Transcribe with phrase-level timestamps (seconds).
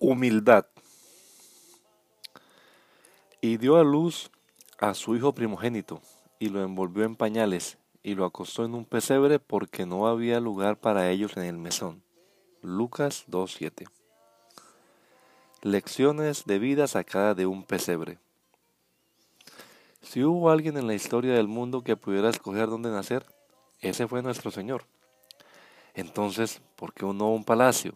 [0.00, 0.66] Humildad.
[3.40, 4.30] Y dio a luz
[4.78, 6.02] a su hijo primogénito,
[6.38, 10.78] y lo envolvió en pañales, y lo acostó en un pesebre porque no había lugar
[10.78, 12.02] para ellos en el mesón.
[12.60, 13.88] Lucas 2.7.
[15.62, 18.18] Lecciones de vida sacada de un pesebre.
[20.02, 23.24] Si hubo alguien en la historia del mundo que pudiera escoger dónde nacer,
[23.80, 24.84] ese fue nuestro Señor.
[25.94, 27.94] Entonces, ¿por qué no un palacio?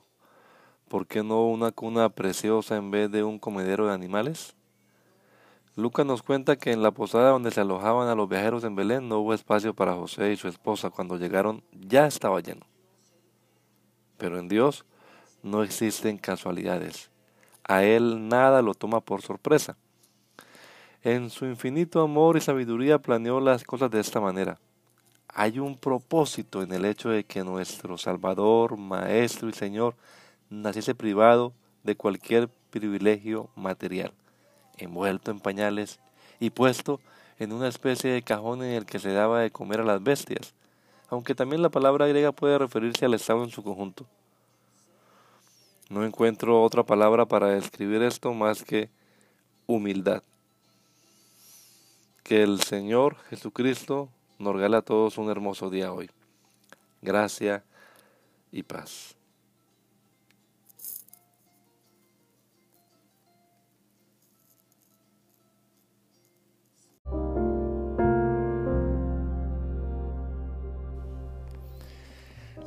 [0.89, 4.55] ¿Por qué no una cuna preciosa en vez de un comedero de animales?
[5.77, 9.07] Lucas nos cuenta que en la posada donde se alojaban a los viajeros en Belén
[9.07, 10.89] no hubo espacio para José y su esposa.
[10.89, 12.67] Cuando llegaron ya estaba lleno.
[14.17, 14.87] Pero en Dios
[15.43, 17.11] no existen casualidades.
[17.65, 19.77] A Él nada lo toma por sorpresa.
[21.03, 24.59] En su infinito amor y sabiduría planeó las cosas de esta manera.
[25.29, 29.95] Hay un propósito en el hecho de que nuestro Salvador, Maestro y Señor
[30.51, 31.53] naciese privado
[31.85, 34.13] de cualquier privilegio material,
[34.77, 35.99] envuelto en pañales
[36.41, 37.01] y puesto
[37.39, 40.55] en una especie de cajón en el que se daba de comer a las bestias,
[41.09, 44.07] aunque también la palabra griega puede referirse al estado en su conjunto.
[45.89, 48.91] No encuentro otra palabra para describir esto más que
[49.67, 50.23] humildad.
[52.23, 56.11] Que el Señor Jesucristo nos regale a todos un hermoso día hoy.
[57.01, 57.65] Gracia
[58.53, 59.18] y paz.